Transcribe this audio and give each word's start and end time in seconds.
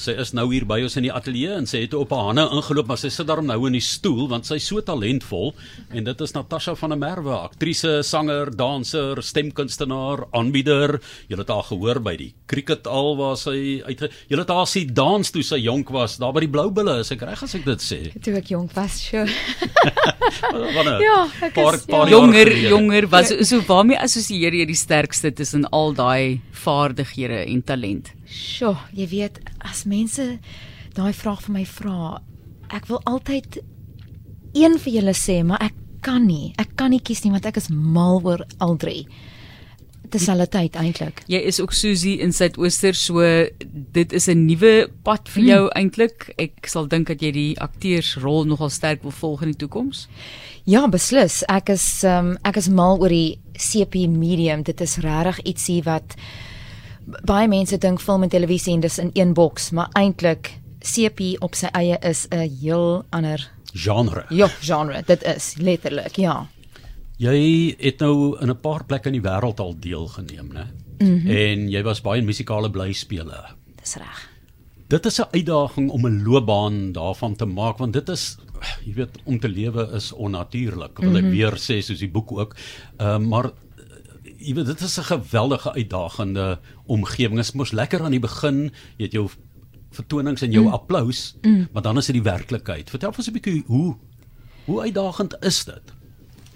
Sy 0.00 0.14
is 0.16 0.30
nou 0.32 0.46
hier 0.48 0.64
by 0.64 0.78
ons 0.80 0.94
in 0.96 1.04
die 1.04 1.12
ateljee 1.12 1.58
en 1.58 1.66
sy 1.68 1.82
het 1.82 1.92
op 1.96 2.14
haar 2.14 2.30
hande 2.30 2.46
ingeloop, 2.56 2.86
maar 2.88 3.00
sy 3.00 3.10
sit 3.12 3.28
daarom 3.28 3.44
nou 3.50 3.58
in 3.68 3.74
die 3.76 3.82
stoel 3.84 4.30
want 4.30 4.48
sy's 4.48 4.64
so 4.70 4.80
talentvol 4.80 5.52
en 5.92 6.06
dit 6.06 6.22
is 6.24 6.32
Natasha 6.32 6.72
van 6.80 6.94
der 6.94 7.00
Merwe, 7.02 7.34
aktrise, 7.36 7.98
sanger, 8.06 8.48
danser, 8.56 9.20
stemkunstenaar, 9.20 10.24
aanbieder. 10.36 10.96
Jy 11.28 11.36
het 11.42 11.52
haar 11.52 11.66
gehoor 11.68 12.00
by 12.06 12.14
die 12.16 12.30
cricket 12.48 12.88
al 12.88 13.12
waar 13.20 13.36
sy 13.40 13.58
uit 13.84 14.06
Jy 14.30 14.38
het 14.40 14.54
haar 14.54 14.68
sien 14.70 14.94
dans 14.96 15.34
toe 15.34 15.44
sy 15.44 15.60
jonk 15.60 15.92
was, 15.92 16.16
daar 16.22 16.32
by 16.32 16.46
die 16.46 16.52
Blou 16.52 16.70
Bulle, 16.72 17.00
is 17.04 17.12
ek 17.12 17.26
reg 17.28 17.44
as 17.44 17.58
ek 17.58 17.68
dit 17.68 17.84
sê? 17.84 18.00
Toe 18.24 18.38
ek 18.40 18.54
jonk 18.54 18.72
was, 18.78 18.96
sure. 19.04 19.28
Wanneer? 20.76 21.00
Ja, 21.04 21.18
ek 21.46 21.54
paar, 21.54 21.74
is- 21.78 21.84
paar 21.90 22.08
ja. 22.08 22.16
jonger 22.16 22.50
jonger 22.70 23.06
was 23.12 23.32
so 23.48 23.60
waarmee 23.68 23.98
assosieer 24.00 24.54
jy 24.54 24.66
die 24.70 24.78
sterkste 24.78 25.32
tussen 25.34 25.64
al 25.72 25.92
daai 25.94 26.40
vaardighede 26.64 27.44
en 27.46 27.62
talent? 27.62 28.12
Sjoe, 28.26 28.76
jy 28.96 29.06
weet, 29.10 29.40
as 29.66 29.84
mense 29.90 30.38
daai 30.96 31.12
vraag 31.14 31.42
vir 31.46 31.54
my 31.60 31.64
vra, 31.64 32.20
ek 32.74 32.86
wil 32.90 33.00
altyd 33.06 33.60
een 34.54 34.78
vir 34.82 34.92
julle 35.00 35.14
sê, 35.14 35.40
maar 35.46 35.62
ek 35.62 35.74
kan 36.02 36.24
nie. 36.26 36.52
Ek 36.58 36.72
kan 36.80 36.90
nie 36.90 37.00
kies 37.04 37.22
nie 37.24 37.30
want 37.34 37.46
ek 37.46 37.58
is 37.60 37.68
mal 37.70 38.20
oor 38.24 38.42
al 38.60 38.76
drie. 38.80 39.04
Terselfde 40.10 40.46
tyd 40.48 40.76
eintlik. 40.76 41.22
Jy 41.30 41.40
is 41.50 41.60
ook 41.60 41.72
Susie 41.72 42.18
in 42.20 42.32
Suidooster, 42.32 42.94
so 42.94 43.20
dit 43.92 44.12
is 44.12 44.28
'n 44.28 44.46
nuwe 44.46 44.88
pad 45.02 45.28
vir 45.28 45.42
jou 45.42 45.62
mm. 45.64 45.72
eintlik. 45.74 46.32
Ek 46.38 46.66
sal 46.66 46.88
dink 46.88 47.06
dat 47.06 47.22
jy 47.22 47.32
die 47.32 47.60
akteursrol 47.60 48.44
nogal 48.44 48.70
sterk 48.70 49.02
wil 49.02 49.14
volg 49.14 49.42
in 49.42 49.52
die 49.52 49.60
toekoms. 49.66 50.08
Ja, 50.64 50.88
beslis. 50.88 51.42
Ek 51.48 51.68
is 51.68 52.04
um, 52.04 52.36
ek 52.44 52.56
is 52.56 52.68
mal 52.68 52.98
oor 53.00 53.08
die 53.08 53.38
CP 53.56 54.08
medium. 54.08 54.62
Dit 54.62 54.80
is 54.80 54.96
regtig 54.96 55.40
ietsie 55.44 55.82
wat 55.82 56.16
baie 57.26 57.48
mense 57.48 57.78
dink 57.78 58.00
film 58.00 58.22
en 58.22 58.28
televisie 58.32 58.74
en 58.74 58.80
dis 58.80 58.98
in 58.98 59.10
een 59.14 59.34
boks, 59.34 59.70
maar 59.70 59.88
eintlik 59.98 60.52
CP 60.80 61.36
op 61.44 61.54
sy 61.54 61.68
eie 61.76 61.98
is 62.02 62.26
'n 62.30 62.48
heel 62.60 63.04
ander 63.10 63.50
genre. 63.72 64.24
ja, 64.28 64.48
genre. 64.60 65.02
Dit 65.06 65.22
is 65.22 65.54
letterlik, 65.58 66.16
ja. 66.16 66.46
Jy 67.20 67.74
het 67.76 68.00
nou 68.00 68.38
in 68.40 68.48
'n 68.48 68.60
paar 68.60 68.84
plekke 68.84 69.12
in 69.12 69.20
die 69.20 69.28
wêreld 69.28 69.60
al 69.60 69.76
deelgeneem, 69.78 70.48
né? 70.52 70.66
Mm. 70.98 71.20
-hmm. 71.20 71.30
En 71.30 71.70
jy 71.70 71.82
was 71.82 72.00
baie 72.00 72.22
musikale 72.22 72.70
blyspele. 72.70 73.44
Dis 73.76 73.94
reg. 73.94 74.28
Dit 74.88 75.06
is 75.06 75.20
'n 75.20 75.28
uitdaging 75.30 75.90
om 75.90 76.06
'n 76.06 76.22
loopbaan 76.22 76.92
daarvan 76.92 77.36
te 77.36 77.44
maak 77.44 77.78
want 77.78 77.92
dit 77.92 78.08
is 78.08 78.36
jy 78.84 78.94
weet 78.94 79.18
om 79.24 79.38
te 79.38 79.48
lewe 79.48 79.90
is 79.94 80.12
onnatuurlik. 80.12 80.98
Wil 80.98 81.16
ek 81.16 81.22
mm 81.22 81.28
-hmm. 81.28 81.30
weer 81.30 81.52
sê 81.52 81.82
soos 81.82 81.98
die 81.98 82.10
boek 82.10 82.32
ook. 82.32 82.56
Ehm 82.96 83.22
uh, 83.22 83.28
maar 83.28 83.44
eh, 83.44 83.52
jy 84.38 84.54
weet 84.54 84.66
dit 84.66 84.80
is 84.80 84.98
'n 84.98 85.02
geweldige 85.02 85.72
uitdagende 85.72 86.58
omgewing. 86.86 87.36
Dit 87.36 87.44
is 87.44 87.52
mos 87.52 87.70
lekker 87.70 88.00
aan 88.02 88.10
die 88.10 88.20
begin, 88.20 88.72
jy 88.96 89.04
het 89.04 89.12
jou 89.12 89.28
vertonings 89.90 90.42
en 90.42 90.50
jou 90.50 90.64
mm. 90.64 90.72
applous, 90.72 91.36
mm. 91.42 91.68
maar 91.72 91.82
dan 91.82 91.96
is 91.96 92.06
dit 92.06 92.14
die 92.14 92.30
werklikheid. 92.30 92.90
Vertel 92.90 93.12
ons 93.16 93.28
'n 93.28 93.32
bietjie 93.32 93.62
hoe 93.66 93.96
hoe 94.64 94.80
uitdagend 94.80 95.36
is 95.40 95.64
dit? 95.64 95.99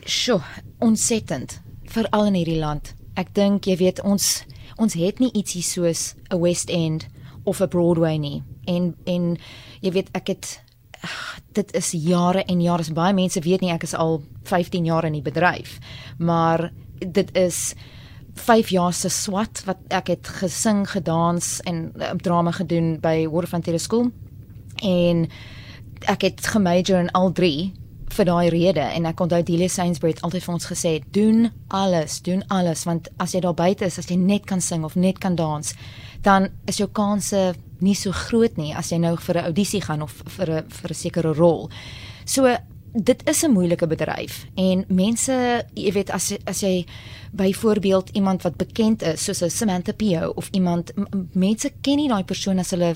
Sjoe, 0.04 0.40
ontsettend, 0.84 1.62
veral 1.88 2.26
in 2.26 2.34
hierdie 2.36 2.58
land. 2.60 2.90
Ek 3.16 3.30
dink 3.32 3.64
jy 3.64 3.78
weet 3.80 4.02
ons 4.04 4.42
ons 4.76 4.96
het 4.98 5.20
nie 5.22 5.30
ietsie 5.32 5.62
soos 5.62 6.14
'n 6.28 6.40
West 6.42 6.68
End 6.68 7.06
of 7.44 7.62
'n 7.62 7.68
Broadway 7.68 8.16
nie. 8.18 8.42
En 8.66 8.94
en 9.06 9.38
jy 9.80 9.90
weet 9.92 10.10
ek 10.12 10.28
het 10.28 10.60
ag, 11.00 11.40
dit 11.52 11.74
is 11.74 11.90
jare 11.90 12.44
en 12.44 12.60
jare. 12.60 12.92
Baie 12.92 13.14
mense 13.14 13.40
weet 13.40 13.60
nie 13.60 13.72
ek 13.72 13.82
is 13.82 13.94
al 13.94 14.22
15 14.42 14.84
jaar 14.84 15.04
in 15.04 15.12
die 15.12 15.22
bedryf. 15.22 15.78
Maar 16.18 16.72
dit 16.98 17.36
is 17.36 17.74
5 18.34 18.68
jaar 18.68 18.92
se 18.92 19.08
swat 19.08 19.62
wat 19.64 19.78
ek 19.88 20.06
het 20.06 20.28
gesing, 20.28 20.90
gedans 20.90 21.60
en 21.60 21.92
uh, 21.96 22.10
drama 22.10 22.50
gedoen 22.50 23.00
by 23.00 23.26
Waterfront 23.28 23.64
Theatre 23.64 23.82
School. 23.82 24.10
En 24.82 25.28
ek 26.00 26.22
het 26.22 26.46
gemajor 26.46 26.98
in 26.98 27.10
al 27.10 27.32
vir 28.14 28.28
daai 28.28 28.48
rede 28.52 28.84
en 28.94 29.06
ek 29.10 29.20
onthou 29.20 29.42
Delia 29.42 29.68
Sainsbury 29.68 30.14
het 30.14 30.22
altyd 30.26 30.44
vir 30.46 30.54
ons 30.54 30.68
gesê 30.70 30.92
doen 31.14 31.48
alles, 31.68 32.20
doen 32.22 32.44
alles 32.54 32.84
want 32.86 33.08
as 33.22 33.34
jy 33.34 33.40
daar 33.44 33.56
buite 33.58 33.88
is, 33.88 33.98
as 33.98 34.10
jy 34.10 34.18
net 34.20 34.46
kan 34.46 34.60
sing 34.60 34.84
of 34.84 34.96
net 34.96 35.18
kan 35.22 35.36
dans, 35.36 35.74
dan 36.22 36.48
is 36.70 36.78
jou 36.78 36.88
kanse 36.88 37.54
nie 37.84 37.96
so 37.98 38.14
groot 38.14 38.56
nie 38.56 38.72
as 38.74 38.92
jy 38.92 38.98
nou 38.98 39.16
vir 39.16 39.38
'n 39.38 39.44
audisie 39.50 39.82
gaan 39.82 40.02
of 40.02 40.22
vir 40.36 40.50
'n 40.50 40.68
vir 40.68 40.90
'n 40.90 40.94
sekere 40.94 41.34
rol. 41.34 41.70
So 42.24 42.56
dit 42.94 43.28
is 43.28 43.42
'n 43.42 43.50
moeilike 43.50 43.86
bedryf 43.86 44.46
en 44.54 44.84
mense, 44.88 45.64
jy 45.74 45.92
weet 45.92 46.10
as 46.10 46.32
as 46.46 46.60
jy 46.60 46.86
byvoorbeeld 47.32 48.10
iemand 48.14 48.42
wat 48.42 48.56
bekend 48.56 49.02
is 49.02 49.24
soos 49.24 49.42
'n 49.42 49.50
Samantha 49.50 49.92
Pio 49.92 50.32
of 50.36 50.48
iemand 50.52 50.92
mense 51.32 51.72
ken 51.80 51.96
nie 51.96 52.08
daai 52.08 52.24
persoon 52.24 52.58
as 52.58 52.70
hulle 52.70 52.94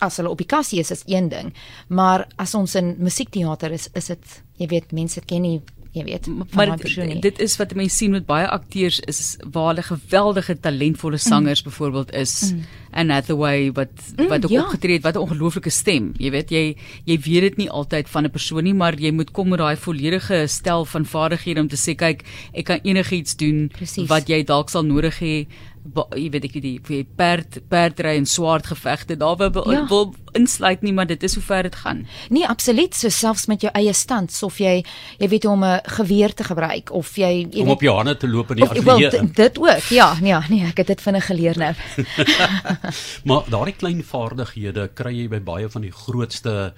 as 0.00 0.16
hulle 0.16 0.30
op 0.30 0.38
die 0.38 0.46
kassie 0.46 0.80
is 0.80 0.90
is 0.90 1.02
een 1.06 1.28
ding, 1.28 1.54
maar 1.88 2.26
as 2.36 2.54
ons 2.54 2.74
in 2.74 2.96
musiekteater 2.98 3.72
is, 3.72 3.88
is 3.94 4.06
dit 4.06 4.42
jy 4.60 4.68
weet 4.70 4.92
mense 4.96 5.22
ken 5.26 5.46
nie 5.46 5.58
jy 5.96 6.04
weet 6.06 6.28
Maar 6.54 6.76
dit, 6.78 7.22
dit 7.22 7.40
is 7.42 7.56
wat 7.58 7.72
mense 7.74 7.96
sien 7.96 8.12
met 8.14 8.26
baie 8.26 8.46
akteurs 8.46 9.00
is 9.10 9.36
waar 9.50 9.72
hulle 9.72 9.82
geweldige 9.82 10.54
talentvolle 10.62 11.18
sangers 11.18 11.64
mm. 11.64 11.70
byvoorbeeld 11.70 12.12
is. 12.14 12.52
Mm. 12.52 12.60
Anne 12.92 13.12
Hathaway 13.12 13.72
wat 13.72 13.88
wat 14.28 14.44
ook 14.44 14.50
ja. 14.50 14.62
opgetree 14.62 14.94
het, 14.94 15.02
wat 15.02 15.14
'n 15.14 15.18
ongelooflike 15.18 15.70
stem. 15.70 16.12
Jy 16.18 16.30
weet 16.30 16.50
jy 16.50 16.76
jy 17.04 17.18
weet 17.18 17.40
dit 17.42 17.56
nie 17.56 17.70
altyd 17.70 18.08
van 18.08 18.24
'n 18.24 18.30
persoon 18.30 18.64
nie, 18.64 18.74
maar 18.74 18.94
jy 18.98 19.10
moet 19.12 19.30
kom 19.30 19.48
met 19.48 19.58
daai 19.58 19.76
volledige 19.76 20.46
stel 20.46 20.84
van 20.84 21.04
vaardighede 21.06 21.60
om 21.60 21.68
te 21.68 21.76
sê 21.76 21.94
kyk, 21.94 22.22
ek 22.52 22.64
kan 22.64 22.78
enigiets 22.82 23.36
doen 23.36 23.68
Presies. 23.68 24.08
wat 24.08 24.28
jy 24.28 24.42
dalk 24.44 24.68
sal 24.70 24.82
nodig 24.84 25.18
hê. 25.20 25.46
Ba- 25.82 26.06
Jy 26.14 26.30
weet 26.30 26.44
ek 26.44 26.52
weet 26.52 26.62
die 26.62 26.80
die 26.86 27.06
perd 27.16 27.60
perdry 27.68 28.16
en 28.16 28.26
swaard 28.26 28.66
gevegte 28.66 29.16
daar 29.16 29.36
wil, 29.36 29.70
Ja. 29.72 29.86
wil 29.88 30.14
insluit 30.32 30.82
nie, 30.82 30.92
maar 30.92 31.06
dit 31.06 31.22
is 31.22 31.34
hoe 31.34 31.42
ver 31.42 31.62
dit 31.62 31.74
gaan. 31.74 32.06
Nee, 32.28 32.46
absoluut, 32.46 32.94
so 32.94 33.08
selfs 33.08 33.46
met 33.46 33.60
jou 33.62 33.72
eie 33.74 33.92
stand, 33.92 34.38
of 34.42 34.58
jy 34.58 34.84
jy 35.18 35.28
weet 35.28 35.42
hoe 35.44 35.52
om 35.52 35.64
'n 35.64 35.80
geweer 35.84 36.34
te 36.34 36.44
gebruik 36.44 36.90
of 36.92 37.16
jy 37.16 37.46
jy 37.50 37.60
Om 37.60 37.64
weet 37.64 37.74
op 37.74 37.80
jou 37.82 37.96
hande 37.96 38.16
te 38.16 38.28
loop 38.28 38.50
in 38.50 38.56
die 38.56 38.64
ateljee. 38.68 39.30
dit 39.32 39.58
ook. 39.58 39.80
Ja, 39.90 40.16
ja, 40.22 40.42
nee, 40.50 40.66
ek 40.66 40.76
het 40.76 40.86
dit 40.86 41.00
vinnig 41.00 41.26
geleer 41.26 41.56
nou. 41.58 41.74
Maar 43.28 43.42
daardie 43.50 43.76
klein 43.76 44.02
vaardighede 44.04 44.88
kry 44.94 45.12
jy 45.12 45.28
by 45.28 45.40
baie 45.40 45.68
van 45.68 45.82
die 45.82 45.92
grootste 45.92 46.72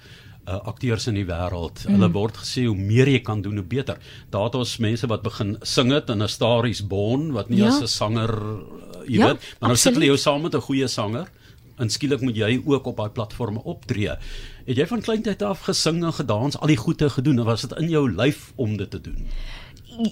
uh, 0.47 0.59
akteurs 0.67 1.07
in 1.07 1.15
die 1.15 1.25
wêreld. 1.27 1.85
Mm. 1.85 1.95
Hulle 1.95 2.09
word 2.15 2.39
gesê 2.43 2.65
hoe 2.67 2.75
meer 2.77 3.07
jy 3.07 3.21
kan 3.23 3.41
doen 3.41 3.61
hoe 3.61 3.67
beter. 3.67 3.99
Daar 4.33 4.49
het 4.49 4.55
ons 4.59 4.77
mense 4.83 5.07
wat 5.07 5.23
begin 5.23 5.57
sing 5.63 5.91
het 5.91 6.09
in 6.09 6.23
'n 6.23 6.27
Star 6.27 6.67
is 6.67 6.81
Born 6.87 7.31
wat 7.31 7.49
nie 7.49 7.59
Ja. 7.59 7.67
as 7.67 7.81
'n 7.81 7.87
sanger 7.87 8.31
uh, 8.31 9.07
jy 9.07 9.19
Ja, 9.19 9.27
weet, 9.27 9.41
maar 9.59 9.69
nou 9.69 9.77
sit 9.77 9.93
hulle 9.93 10.05
jou 10.05 10.17
saam 10.17 10.41
met 10.41 10.55
'n 10.55 10.61
goeie 10.61 10.87
sanger 10.87 11.27
en 11.77 11.89
skielik 11.89 12.21
moet 12.21 12.35
jy 12.35 12.61
ook 12.65 12.85
op 12.85 12.97
daai 12.97 13.09
platforme 13.09 13.63
optree. 13.63 14.15
Het 14.65 14.77
jy 14.77 14.87
van 14.87 15.01
kleintyd 15.01 15.41
af 15.41 15.65
gesing 15.65 16.03
en 16.03 16.13
gedans, 16.13 16.57
al 16.57 16.67
die 16.67 16.77
goeie 16.77 17.09
gedoen 17.09 17.39
en 17.39 17.45
was 17.45 17.61
dit 17.61 17.79
in 17.79 17.89
jou 17.89 18.05
lyf 18.11 18.51
om 18.55 18.77
dit 18.77 18.89
te 18.89 19.01
doen? 19.01 19.27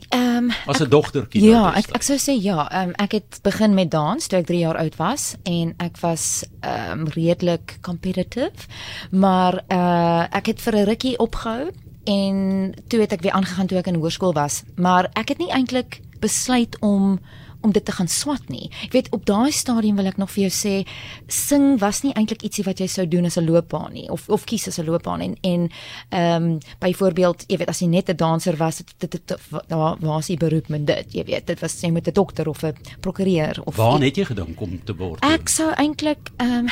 Ehm 0.09 0.37
um, 0.37 0.51
As 0.65 0.79
'n 0.79 0.89
dogtertjie 0.89 1.41
Ja, 1.41 1.73
ek 1.75 1.89
ek 1.95 2.03
sou 2.03 2.17
sê 2.17 2.33
ja. 2.41 2.69
Ehm 2.69 2.89
um, 2.89 2.93
ek 2.95 3.11
het 3.11 3.39
begin 3.41 3.73
met 3.73 3.91
dans 3.91 4.27
toe 4.27 4.39
ek 4.39 4.45
3 4.45 4.59
jaar 4.59 4.77
oud 4.77 4.95
was 4.95 5.35
en 5.43 5.73
ek 5.77 5.97
was 6.01 6.43
ehm 6.59 6.99
um, 6.99 7.07
redelik 7.07 7.77
competitive. 7.81 8.67
Maar 9.11 9.63
uh 9.69 10.25
ek 10.29 10.45
het 10.45 10.61
vir 10.61 10.75
'n 10.75 10.85
rukkie 10.85 11.17
opgehou 11.17 11.71
en 12.03 12.73
toe 12.87 12.99
het 12.99 13.11
ek 13.11 13.21
weer 13.21 13.31
aangegaan 13.31 13.67
toe 13.67 13.77
ek 13.77 13.87
in 13.87 13.95
hoërskool 13.95 14.33
was. 14.33 14.63
Maar 14.75 15.09
ek 15.13 15.29
het 15.29 15.37
nie 15.37 15.51
eintlik 15.51 16.01
besluit 16.19 16.77
om 16.79 17.19
om 17.61 17.71
dit 17.71 17.85
te 17.85 17.91
gaan 17.91 18.07
swat 18.07 18.49
nie. 18.49 18.69
Ek 18.83 18.91
weet 18.91 19.09
op 19.11 19.25
daai 19.25 19.51
stadium 19.51 19.95
wil 19.95 20.05
ek 20.05 20.17
nog 20.17 20.31
vir 20.31 20.49
jou 20.49 20.51
sê 20.51 20.87
sing 21.27 21.79
was 21.79 22.01
nie 22.03 22.13
eintlik 22.13 22.43
ietsie 22.43 22.65
wat 22.65 22.79
jy 22.79 22.87
sou 22.87 23.05
doen 23.07 23.25
as 23.25 23.37
'n 23.37 23.45
loopbaan 23.45 23.93
nie 23.93 24.09
of 24.09 24.29
of 24.29 24.45
kies 24.45 24.67
as 24.67 24.79
'n 24.79 24.85
loopbaan 24.85 25.21
en 25.21 25.35
en 25.41 25.69
ehm 26.09 26.43
um, 26.43 26.59
byvoorbeeld 26.79 27.43
jy 27.47 27.57
weet 27.57 27.69
as 27.69 27.79
jy 27.79 27.87
net 27.87 28.09
'n 28.09 28.15
danser 28.15 28.57
was 28.57 28.81
dit 28.97 29.11
dit, 29.11 29.37
daar 29.67 29.97
was 29.99 30.27
jy 30.27 30.37
beroep 30.37 30.69
met 30.69 30.85
dit 30.85 31.13
jy 31.13 31.23
weet 31.23 31.47
dit 31.47 31.59
was 31.59 31.81
jy 31.81 31.91
moet 31.91 32.07
'n 32.07 32.13
dokter 32.13 32.47
of 32.47 32.63
'n 32.63 32.73
prokureur 32.99 33.61
of 33.65 33.75
Waar 33.75 34.01
het 34.01 34.15
jy 34.15 34.25
gedink 34.25 34.61
om 34.61 34.79
te 34.83 34.95
word? 34.95 35.23
ek 35.23 35.49
sou 35.49 35.71
eintlik 35.77 36.31
ehm 36.37 36.51
um, 36.51 36.67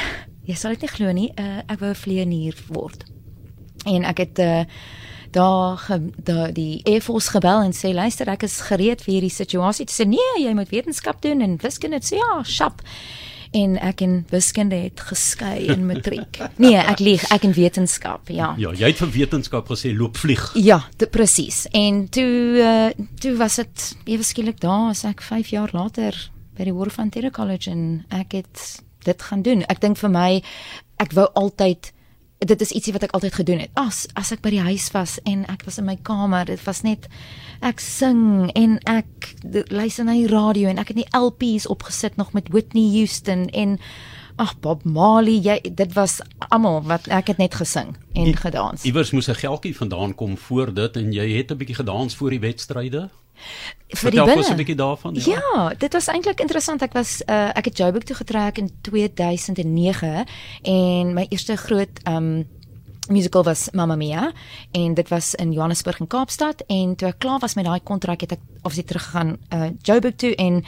jy 0.45 0.55
sal 0.55 0.71
dit 0.71 0.81
nie 0.81 0.89
glo 0.89 1.11
nie 1.11 1.31
uh, 1.39 1.61
ek 1.67 1.79
wou 1.79 1.89
'n 1.89 1.95
vlieënier 1.95 2.55
word 2.69 3.03
en 3.85 4.03
ek 4.03 4.17
het 4.17 4.39
uh, 4.39 4.63
daar 5.35 5.77
ge, 5.77 5.99
da, 6.17 6.49
die 6.51 6.81
Air 6.85 7.01
Force 7.01 7.31
gebel 7.33 7.63
en 7.67 7.73
sê 7.75 7.93
luister 7.93 8.29
ek 8.31 8.45
is 8.47 8.59
gereed 8.69 9.03
vir 9.05 9.17
hierdie 9.17 9.33
situasie 9.33 9.87
te 9.89 9.95
sê 9.95 10.07
nee 10.09 10.43
jy 10.43 10.53
moet 10.57 10.71
wetenskap 10.73 11.21
doen 11.25 11.43
en 11.45 11.57
wiskunde 11.61 12.01
sê 12.05 12.19
ja 12.19 12.39
sjap 12.43 12.83
en 13.57 13.77
ek 13.81 14.03
in 14.05 14.15
wiskunde 14.29 14.77
het 14.77 15.01
geskei 15.09 15.69
in 15.73 15.87
matriek 15.89 16.41
nee 16.63 16.77
ek 16.77 17.01
lieg 17.01 17.25
ek 17.33 17.47
in 17.49 17.55
wetenskap 17.57 18.29
ja 18.33 18.51
Ja, 18.61 18.73
jy 18.75 18.91
het 18.91 19.01
vir 19.01 19.13
wetenskap 19.13 19.69
gesê 19.71 19.93
loop 19.95 20.17
vlieg. 20.19 20.41
Ja, 20.59 20.81
dit 20.99 21.09
presies. 21.13 21.63
En 21.77 22.03
toe 22.11 22.33
uh, 22.59 23.05
toe 23.21 23.35
was 23.39 23.59
dit 23.61 23.85
ewe 24.15 24.25
skielik 24.25 24.59
daar 24.61 24.89
as 24.91 25.05
ek 25.07 25.21
5 25.25 25.53
jaar 25.53 25.73
later 25.73 26.17
by 26.57 26.67
die 26.67 26.75
Waterfront 26.75 27.13
Theatre 27.15 27.31
College 27.31 27.71
en 27.71 27.83
ek 28.11 28.35
het 28.41 28.65
dit 29.07 29.23
gaan 29.29 29.45
doen. 29.45 29.63
Ek 29.71 29.79
dink 29.81 29.97
vir 30.01 30.11
my 30.11 30.29
ek 30.99 31.15
wou 31.15 31.29
altyd 31.39 31.93
dit 32.39 32.61
is 32.61 32.71
ietsie 32.71 32.93
wat 32.95 33.03
ek 33.03 33.11
altyd 33.17 33.33
gedoen 33.33 33.59
het. 33.59 33.71
As 33.73 34.07
as 34.15 34.31
ek 34.31 34.41
by 34.41 34.49
die 34.49 34.61
huis 34.63 34.91
was 34.95 35.17
en 35.27 35.45
ek 35.51 35.65
was 35.67 35.77
in 35.77 35.85
my 35.85 35.97
kamer, 36.01 36.45
dit 36.45 36.61
was 36.63 36.81
net 36.87 37.07
ek 37.61 37.79
sing 37.83 38.49
en 38.55 38.77
ek 38.87 39.33
luister 39.69 40.05
na 40.07 40.13
die 40.15 40.27
radio 40.31 40.69
en 40.71 40.77
ek 40.79 40.87
het 40.93 40.97
nie 41.01 41.09
LPs 41.11 41.67
opgesit 41.67 42.15
nog 42.15 42.31
met 42.33 42.47
Whitney 42.49 42.87
Houston 42.95 43.49
en 43.49 43.77
ag 44.39 44.53
Bob 44.63 44.85
Marley, 44.87 45.35
jy 45.43 45.59
dit 45.75 45.93
was 45.97 46.21
almal 46.49 46.81
wat 46.87 47.09
ek 47.11 47.27
het 47.27 47.37
net 47.37 47.55
gesing 47.59 47.97
en 48.15 48.27
I- 48.31 48.33
gedans. 48.39 48.85
Iewers 48.87 49.11
moes 49.11 49.27
'n 49.27 49.35
geldjie 49.35 49.75
vandaan 49.75 50.15
kom 50.15 50.37
voor 50.37 50.73
dit 50.73 50.95
en 50.95 51.11
jy 51.11 51.27
het 51.37 51.51
'n 51.51 51.57
bietjie 51.57 51.75
gedans 51.75 52.15
voor 52.15 52.29
die 52.29 52.39
wedstryde. 52.39 53.09
Vir 53.89 54.11
die 54.11 54.19
Vertel 54.19 54.37
ons 54.37 54.49
'n 54.49 54.55
bietjie 54.55 54.75
daarvan. 54.75 55.15
Ja, 55.25 55.73
dit 55.77 55.93
was 55.93 56.07
eintlik 56.07 56.39
interessant. 56.39 56.81
Ek 56.81 56.93
was 56.93 57.21
uh, 57.25 57.49
ek 57.57 57.65
het 57.65 57.77
Joburg 57.77 58.03
toe 58.03 58.15
getrek 58.15 58.57
in 58.57 58.69
2009 58.81 60.25
en 60.61 61.13
my 61.13 61.25
eerste 61.29 61.57
groot 61.57 61.89
um 62.07 62.47
musical 63.09 63.43
was 63.43 63.69
Mamma 63.71 63.95
Mia 63.95 64.31
en 64.71 64.93
dit 64.93 65.07
was 65.09 65.35
in 65.35 65.51
Johannesburg 65.51 65.99
en 65.99 66.07
Kaapstad 66.07 66.63
en 66.67 66.95
toe 66.95 67.07
ek 67.07 67.17
klaar 67.17 67.39
was 67.39 67.53
met 67.57 67.65
daai 67.65 67.79
kontrak 67.83 68.21
het 68.21 68.31
ek 68.31 68.39
obviously 68.61 68.83
teruggegaan 68.83 69.37
uh 69.53 69.69
Joburg 69.81 70.15
toe 70.15 70.35
en 70.35 70.63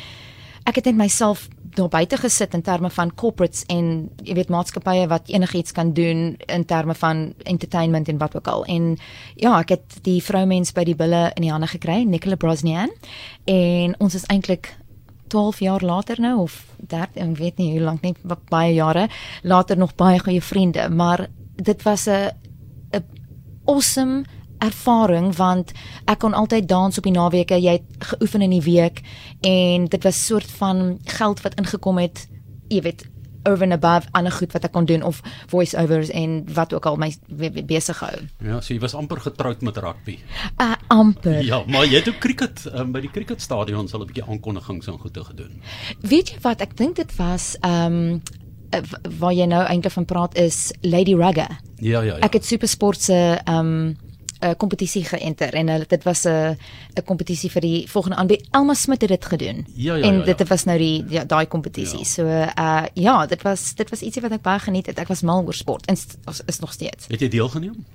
ek 0.63 0.75
het 0.75 0.85
net 0.85 0.95
myself 0.95 1.47
daar 1.75 1.87
buite 1.89 2.17
gesit 2.17 2.53
in 2.53 2.61
terme 2.61 2.89
van 2.89 3.13
corporates 3.15 3.63
en 3.67 4.09
jy 4.23 4.33
weet 4.33 4.49
maatskappye 4.49 5.07
wat 5.07 5.29
enigiets 5.29 5.71
kan 5.71 5.93
doen 5.93 6.35
in 6.45 6.65
terme 6.65 6.93
van 6.95 7.33
entertainment 7.43 8.07
en 8.09 8.17
wat 8.17 8.35
ook 8.35 8.47
al. 8.47 8.65
En 8.65 8.97
ja, 9.35 9.59
ek 9.59 9.69
het 9.69 9.97
die 10.03 10.21
vroumens 10.23 10.71
by 10.73 10.83
die 10.83 10.95
bulle 10.95 11.31
in 11.35 11.41
die 11.41 11.51
hande 11.51 11.67
gekry, 11.67 12.03
Nicola 12.03 12.35
Brosnian. 12.35 12.91
En 13.45 13.95
ons 13.99 14.15
is 14.15 14.25
eintlik 14.25 14.75
12 15.31 15.59
jaar 15.59 15.81
later 15.81 16.19
nou 16.19 16.39
of 16.41 16.65
13, 16.77 17.31
ek 17.31 17.37
weet 17.37 17.57
nie 17.57 17.71
hoe 17.71 17.81
lank 17.85 18.01
nie, 18.01 18.15
ba- 18.23 18.39
baie 18.49 18.73
jare 18.73 19.07
later 19.43 19.77
nog 19.77 19.95
baie 19.95 20.19
goeie 20.19 20.41
vriende, 20.41 20.89
maar 20.89 21.27
dit 21.55 21.81
was 21.83 22.07
'n 22.07 22.31
'n 22.91 23.03
awesome 23.65 24.23
ervaring 24.61 25.31
want 25.35 25.71
ek 26.05 26.19
kon 26.19 26.33
altyd 26.37 26.67
dans 26.69 26.97
op 26.97 27.03
die 27.03 27.13
naweke, 27.15 27.57
jy 27.61 27.71
het 27.79 28.09
geoefen 28.13 28.41
in 28.41 28.49
die 28.57 28.61
week 28.65 29.01
en 29.41 29.85
dit 29.91 30.03
was 30.03 30.25
soort 30.25 30.51
van 30.59 30.99
geld 31.05 31.41
wat 31.41 31.57
ingekom 31.59 31.97
het, 31.97 32.27
jy 32.69 32.81
weet 32.81 33.07
over 33.49 33.63
and 33.65 33.73
above 33.73 34.05
ander 34.13 34.31
goed 34.31 34.51
wat 34.53 34.63
ek 34.67 34.71
kon 34.71 34.85
doen 34.85 35.01
of 35.01 35.21
voice 35.49 35.73
overs 35.77 36.09
en 36.13 36.43
wat 36.53 36.73
ook 36.77 36.85
al 36.85 36.95
my 37.01 37.07
be- 37.27 37.49
be- 37.49 37.63
besig 37.65 37.97
hou. 37.99 38.19
Ja, 38.45 38.59
so 38.61 38.73
jy 38.75 38.79
was 38.83 38.93
amper 38.93 39.17
getroud 39.23 39.61
met 39.65 39.77
rugby. 39.81 40.19
Uh, 40.61 40.75
amper. 40.93 41.39
Ja, 41.43 41.63
maar 41.67 41.85
jy 41.89 41.95
het 42.03 42.07
ook 42.11 42.19
cricket 42.21 42.61
um, 42.73 42.91
by 42.93 43.01
die 43.01 43.09
cricketstadions 43.09 43.93
al 43.93 44.01
'n 44.03 44.05
bietjie 44.11 44.27
aankondigings 44.29 44.87
en 44.87 44.99
goede 45.01 45.23
gedoen. 45.23 45.57
Weet 46.01 46.29
jy 46.29 46.37
wat 46.45 46.61
ek 46.61 46.77
dink 46.77 46.95
dit 46.95 47.15
was 47.17 47.55
um, 47.65 48.21
waar 49.19 49.33
jy 49.33 49.45
nou 49.49 49.63
eintlik 49.65 49.93
van 49.97 50.05
praat 50.05 50.37
is 50.37 50.71
Lady 50.81 51.15
Rugger. 51.15 51.49
Ja, 51.81 52.01
ja, 52.01 52.15
ja. 52.15 52.19
Ek 52.21 52.33
het 52.33 52.45
supersport 52.45 53.01
se 53.01 53.41
ehm 53.45 53.57
um, 53.57 53.95
'n 54.41 54.55
kompetisie 54.57 55.03
geënter 55.05 55.53
en 55.53 55.69
hulle 55.69 55.85
dit 55.87 56.03
was 56.03 56.25
'n 56.25 56.57
'n 56.97 57.03
kompetisie 57.05 57.51
vir 57.51 57.61
die 57.61 57.89
volgende 57.89 58.17
aanbied. 58.17 58.47
Elma 58.51 58.73
Smit 58.73 59.01
het 59.01 59.09
dit 59.09 59.25
gedoen. 59.25 59.65
Ja, 59.75 59.95
ja, 59.95 60.03
en 60.03 60.13
ja, 60.13 60.25
ja. 60.25 60.33
dit 60.33 60.47
was 60.47 60.63
nou 60.63 60.77
die 60.77 61.05
ja, 61.09 61.23
daai 61.23 61.45
kompetisie. 61.47 61.99
Ja. 61.99 62.05
So 62.05 62.25
uh 62.25 62.85
ja, 62.93 63.25
dit 63.25 63.41
was 63.41 63.73
dit 63.75 63.89
was 63.89 64.01
ietsie 64.01 64.21
wat 64.21 64.31
ek 64.31 64.41
baie 64.41 64.59
geniet 64.59 64.85
het. 64.85 64.99
Ek 64.99 65.07
was 65.07 65.21
mal 65.21 65.43
oor 65.45 65.53
sport 65.53 65.85
en 65.85 65.93
is, 65.93 66.41
is 66.45 66.59
nog 66.59 66.73
steeds. 66.73 67.07
Het 67.07 67.19
jy 67.19 67.27
deelgeneem? 67.27 67.85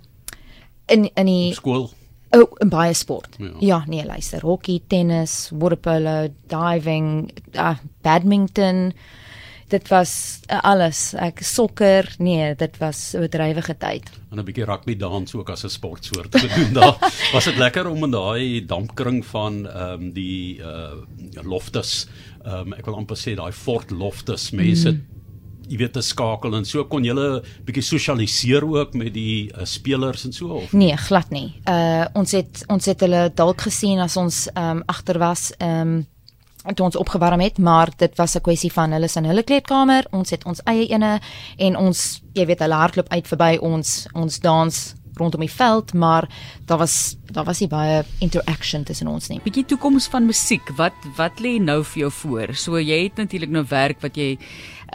In 0.86 1.10
in 1.14 1.26
die 1.26 1.48
Op 1.48 1.54
skool? 1.54 1.90
O, 2.30 2.40
oh, 2.40 2.52
in 2.58 2.68
baie 2.68 2.94
sport. 2.94 3.36
Ja. 3.38 3.50
Ja, 3.58 3.84
nee, 3.86 4.04
luister, 4.04 4.40
hockey, 4.40 4.80
tennis, 4.86 5.50
waterpolo, 5.54 6.28
diving, 6.46 7.30
uh, 7.54 7.76
badminton. 8.02 8.92
Dit 9.68 9.88
was 9.88 10.40
uh, 10.46 10.60
alles. 10.62 11.14
Ek 11.18 11.42
sokker, 11.42 12.14
nee, 12.18 12.54
dit 12.54 12.76
was 12.78 13.14
'n 13.14 13.20
bedrywige 13.26 13.74
tyd. 13.76 14.10
en 14.30 14.38
'n 14.38 14.44
bietjie 14.44 14.64
rugby 14.64 14.96
dans 14.96 15.34
ook 15.34 15.50
as 15.50 15.64
'n 15.64 15.68
sportsoort 15.68 16.36
gedoen 16.36 16.72
daar. 16.72 16.96
Was 17.32 17.44
dit 17.44 17.56
lekker 17.56 17.88
om 17.88 18.04
in 18.04 18.10
daai 18.10 18.64
dampkring 18.66 19.24
van 19.26 19.66
ehm 19.66 19.92
um, 19.92 20.12
die 20.12 20.58
uh 20.58 20.92
loftes, 21.42 22.06
ehm 22.44 22.72
um, 22.72 22.72
ek 22.72 22.84
wil 22.84 22.96
amper 22.96 23.16
sê 23.16 23.34
daai 23.34 23.52
Fort 23.52 23.90
Loftes 23.90 24.50
mense 24.50 24.90
mm. 24.90 25.00
jy 25.68 25.76
weet 25.76 25.92
te 25.92 26.02
skakel 26.02 26.54
en 26.54 26.64
so 26.64 26.84
kon 26.84 27.04
jy 27.04 27.14
bietjie 27.66 27.82
sosialiseer 27.82 28.64
ook 28.64 28.94
met 28.94 29.14
die 29.14 29.50
uh, 29.50 29.64
spelers 29.64 30.24
en 30.24 30.32
so 30.32 30.48
of 30.48 30.72
Nee, 30.72 30.96
glad 30.96 31.30
nie. 31.30 31.54
Uh 31.68 32.06
ons 32.14 32.32
het 32.32 32.64
ons 32.68 32.84
het 32.86 33.00
hulle 33.00 33.30
dalk 33.34 33.60
gesien 33.60 33.98
as 33.98 34.16
ons 34.16 34.46
ehm 34.54 34.76
um, 34.76 34.82
agter 34.86 35.18
was 35.18 35.52
ehm 35.58 35.80
um, 35.80 36.06
toe 36.74 36.86
ons 36.86 36.96
opgewarm 36.96 37.40
het, 37.40 37.58
maar 37.58 37.90
dit 37.96 38.16
was 38.16 38.36
'n 38.36 38.40
kwessie 38.40 38.72
van 38.72 38.92
hulle 38.92 39.04
is 39.04 39.16
in 39.16 39.24
hulle 39.24 39.42
kleedkamer, 39.42 40.06
ons 40.10 40.30
het 40.30 40.44
ons 40.44 40.60
eie 40.64 40.86
ene 40.88 41.20
en 41.56 41.76
ons, 41.76 42.22
jy 42.32 42.46
weet, 42.46 42.58
hulle 42.58 42.74
hardloop 42.74 43.08
uit 43.08 43.28
verby 43.28 43.58
ons, 43.60 44.06
ons 44.14 44.40
dans 44.40 44.94
rondom 45.16 45.40
die 45.40 45.50
veld, 45.50 45.92
maar 45.94 46.28
daar 46.64 46.78
was 46.78 47.16
daar 47.24 47.44
was 47.44 47.60
nie 47.60 47.68
baie 47.68 48.04
interaction 48.18 48.84
tussen 48.84 49.08
ons 49.08 49.28
nie. 49.28 49.40
Bietjie 49.44 49.64
toekoms 49.64 50.08
van 50.12 50.26
musiek. 50.26 50.68
Wat 50.76 50.94
wat 51.16 51.40
lê 51.40 51.56
nou 51.60 51.82
vir 51.84 52.00
jou 52.00 52.10
voor? 52.20 52.54
So 52.54 52.80
jy 52.80 53.02
het 53.02 53.16
natuurlik 53.16 53.50
nou 53.50 53.64
werk 53.68 54.00
wat 54.04 54.16
jy 54.16 54.36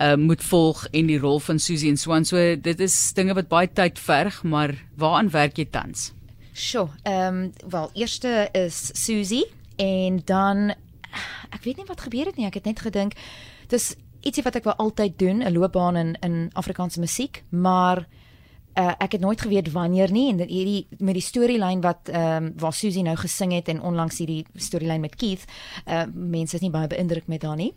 uh, 0.02 0.16
moet 0.16 0.44
volg 0.44 0.86
en 0.92 1.08
die 1.08 1.20
rol 1.20 1.40
van 1.40 1.60
Susie 1.60 1.90
en 1.90 1.98
Swan. 1.98 2.26
So 2.26 2.56
dit 2.56 2.80
is 2.80 2.96
dinge 3.18 3.34
wat 3.38 3.50
baie 3.50 3.70
tyd 3.74 4.00
verg, 4.00 4.44
maar 4.44 4.76
waaraan 4.96 5.32
werk 5.34 5.58
jy 5.58 5.68
tans? 5.72 6.12
Sjoe, 6.54 6.90
ehm 7.04 7.28
um, 7.28 7.52
wel, 7.70 7.90
eerste 7.94 8.50
is 8.54 8.92
Susie 8.94 9.46
en 9.78 10.22
dan 10.26 10.74
ek 11.50 11.63
weet 11.63 11.78
nie 11.78 11.86
wat 11.86 12.02
gebeur 12.02 12.25
het 12.25 12.38
nie. 12.38 12.46
Ek 12.46 12.60
het 12.60 12.66
net 12.66 12.80
gedink 12.80 13.13
dis 13.68 13.96
ietsie 14.22 14.44
wat 14.44 14.56
ek 14.56 14.68
wou 14.69 14.75
altyd 14.78 15.19
doen, 15.19 15.42
'n 15.44 15.54
loopbaan 15.54 15.96
in 15.96 16.18
in 16.22 16.50
Afrikaanse 16.54 17.00
musiek, 17.00 17.44
maar 17.50 18.08
uh, 18.78 18.94
ek 18.98 19.12
het 19.12 19.22
nooit 19.22 19.42
geweet 19.42 19.72
wanneer 19.72 20.12
nie 20.12 20.30
en 20.30 20.38
dit 20.38 20.50
hierdie 20.50 20.88
met 21.00 21.13
die 21.13 21.24
storielyn 21.24 21.81
wat 21.81 22.10
ehm 22.10 22.46
um, 22.46 22.54
waar 22.58 22.74
Susie 22.74 23.04
nou 23.04 23.16
gesing 23.16 23.54
het 23.54 23.68
en 23.68 23.81
onlangs 23.81 24.18
hierdie 24.18 24.46
storielyn 24.56 25.02
met 25.02 25.16
Keith, 25.16 25.46
uh, 25.88 26.04
mense 26.13 26.56
is 26.56 26.62
nie 26.62 26.72
baie 26.72 26.88
beïndruk 26.88 27.28
met 27.28 27.44
haar 27.44 27.56
nie. 27.56 27.74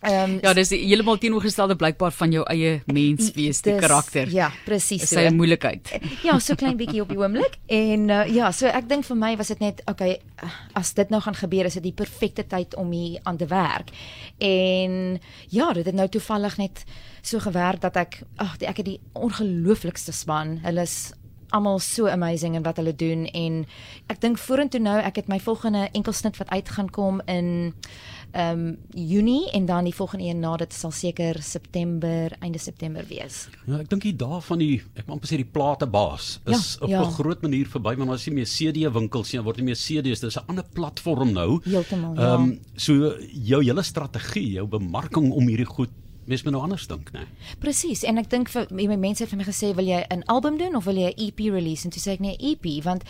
Ehm 0.00 0.30
um, 0.30 0.38
Ja, 0.40 0.52
dis 0.56 0.70
heeltemal 0.72 1.18
teenoorgestelde 1.20 1.76
blykbaar 1.76 2.12
van 2.16 2.32
jou 2.32 2.44
eie 2.48 2.80
menswees, 2.88 3.60
die 3.60 3.72
dis- 3.74 3.80
karakter. 3.82 4.30
Ja, 4.32 4.48
presies. 4.64 5.02
So. 5.08 5.18
sy 5.20 5.28
moeilikheid? 5.34 5.90
Ja, 6.26 6.38
so 6.40 6.54
klein 6.54 6.78
bietjie 6.80 7.02
op 7.02 7.12
die 7.12 7.18
oomblik. 7.20 7.58
En 7.66 8.08
uh, 8.08 8.24
ja, 8.32 8.48
so 8.56 8.66
ek 8.66 8.88
dink 8.88 9.04
vir 9.04 9.16
my 9.20 9.34
was 9.36 9.52
dit 9.52 9.60
net 9.60 9.82
okay, 9.90 10.16
as 10.78 10.94
dit 10.96 11.12
nou 11.12 11.20
gaan 11.20 11.36
gebeur, 11.36 11.68
is 11.68 11.76
dit 11.76 11.90
die 11.90 11.96
perfekte 11.96 12.46
tyd 12.48 12.76
om 12.80 12.92
hier 12.96 13.20
aan 13.28 13.36
te 13.36 13.46
werk. 13.50 13.92
En 14.38 15.20
ja, 15.52 15.72
dit 15.76 15.84
het 15.86 15.94
nou 15.94 16.08
toevallig 16.08 16.56
net 16.56 16.84
so 17.22 17.38
gewerk 17.38 17.80
dat 17.84 17.96
ek 18.00 18.22
ag, 18.40 18.56
ek 18.64 18.80
het 18.80 18.86
die 18.86 19.00
ongelooflikste 19.12 20.12
span. 20.16 20.58
Hulle 20.64 20.88
is 20.88 21.12
almal 21.50 21.78
so 21.82 22.06
amazing 22.06 22.54
in 22.54 22.62
wat 22.62 22.76
hulle 22.78 22.94
doen 22.94 23.26
en 23.34 23.64
ek 24.06 24.20
dink 24.22 24.38
vorentoe 24.38 24.80
nou 24.82 24.96
ek 25.02 25.16
het 25.16 25.30
my 25.30 25.40
volgende 25.42 25.88
enkelsnit 25.98 26.38
wat 26.38 26.50
uit 26.54 26.68
gaan 26.76 26.90
kom 26.94 27.18
in 27.26 27.74
ehm 28.32 28.58
um, 28.58 28.76
Junie 28.94 29.50
en 29.50 29.66
dan 29.66 29.84
die 29.84 29.94
volgende 29.94 30.24
een 30.24 30.40
na 30.40 30.56
dit 30.56 30.72
sal 30.72 30.90
seker 30.90 31.42
September, 31.42 32.32
einde 32.40 32.58
September 32.58 33.04
wees. 33.08 33.48
Ja, 33.66 33.78
ek 33.80 33.88
dink 33.90 34.02
die 34.02 34.16
dae 34.16 34.40
van 34.40 34.58
die 34.58 34.82
ek 34.94 35.06
wil 35.06 35.14
amper 35.16 35.30
sê 35.30 35.36
die 35.40 35.48
platebaas 35.52 36.40
is 36.46 36.76
Ja, 36.78 36.84
op 36.84 36.90
ja. 36.90 37.02
'n 37.02 37.12
groot 37.18 37.42
manier 37.42 37.66
verby 37.66 37.96
want 37.96 38.10
ons 38.10 38.22
sien 38.22 38.34
meer 38.34 38.46
CD 38.46 38.86
winkels 38.92 39.28
sien 39.28 39.42
word 39.42 39.56
nie 39.56 39.64
meer 39.70 39.80
CD's 39.80 40.20
dis 40.20 40.36
'n 40.36 40.46
ander 40.46 40.64
platform 40.74 41.32
nou. 41.32 41.60
Heeltemal, 41.64 42.14
ja. 42.14 42.34
Ehm 42.34 42.58
so 42.76 43.16
jou 43.32 43.62
hele 43.64 43.82
strategie, 43.82 44.52
jou 44.52 44.66
bemarking 44.66 45.32
om 45.32 45.46
hierdie 45.48 45.66
goed 45.66 45.90
mens 46.24 46.42
moet 46.42 46.52
nou 46.52 46.62
anders 46.62 46.86
dink, 46.86 47.12
né? 47.12 47.24
Presies 47.58 48.02
en 48.06 48.18
ek 48.18 48.30
dink 48.30 48.50
vir 48.52 48.66
my 48.70 48.96
mense 48.96 49.22
het 49.24 49.30
vir 49.32 49.40
my 49.40 49.46
gesê 49.48 49.72
wil 49.74 49.86
jy 49.86 50.04
'n 50.10 50.22
album 50.26 50.58
doen 50.58 50.76
of 50.76 50.84
wil 50.84 50.96
jy 50.96 51.10
'n 51.10 51.18
EP 51.26 51.38
release 51.52 51.84
en 51.84 51.90
toe 51.90 52.00
sê 52.02 52.12
ek 52.12 52.20
nee 52.20 52.36
EP 52.38 52.84
want 52.84 53.02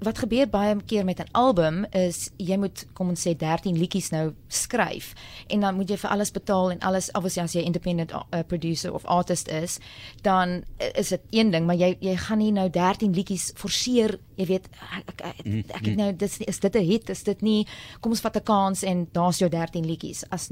wat 0.00 0.18
gebeur 0.18 0.46
baie 0.46 0.76
keer 0.86 1.04
met 1.04 1.20
'n 1.20 1.30
album 1.32 1.86
is 1.92 2.30
jy 2.38 2.56
moet 2.56 2.86
kom 2.94 3.08
ons 3.08 3.26
sê 3.26 3.36
13 3.36 3.78
liedjies 3.78 4.10
nou 4.10 4.34
skryf 4.48 5.14
en 5.48 5.60
dan 5.60 5.76
moet 5.76 5.88
jy 5.88 5.96
vir 5.96 6.10
alles 6.10 6.30
betaal 6.30 6.70
en 6.70 6.80
alles 6.80 7.10
obviously 7.14 7.42
as 7.42 7.52
jy 7.54 7.62
independent 7.62 8.12
uh, 8.12 8.42
producer 8.46 8.94
of 8.94 9.04
artist 9.04 9.48
is 9.48 9.78
dan 10.22 10.64
is 10.94 11.08
dit 11.08 11.20
een 11.30 11.50
ding 11.50 11.66
maar 11.66 11.76
jy 11.76 11.96
jy 12.00 12.16
gaan 12.16 12.38
nie 12.38 12.52
nou 12.52 12.68
13 12.70 13.12
liedjies 13.12 13.52
forceer 13.54 14.18
jy 14.36 14.46
weet 14.46 14.68
ek 14.98 15.08
ek, 15.08 15.20
ek, 15.24 15.46
ek 15.74 15.84
het 15.86 15.96
nou 15.96 16.12
dis 16.12 16.38
is 16.40 16.58
dit 16.60 16.74
'n 16.76 16.84
hit 16.84 17.10
is 17.10 17.22
dit 17.22 17.42
nie 17.42 17.66
kom 18.00 18.12
ons 18.12 18.20
vat 18.20 18.36
'n 18.36 18.44
kans 18.44 18.82
en 18.82 19.06
daar's 19.12 19.38
jou 19.38 19.48
13 19.50 19.86
liedjies 19.86 20.24
as 20.30 20.50